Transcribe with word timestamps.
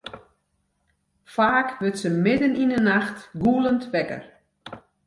Faak 1.33 1.69
wurdt 1.79 2.01
se 2.03 2.09
midden 2.25 2.53
yn 2.63 2.71
'e 2.75 2.79
nacht 2.89 3.17
gûlend 3.41 3.83
wekker. 3.93 4.23